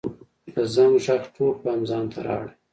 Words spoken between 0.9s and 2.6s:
ږغ ټول پام ځانته را اړوي.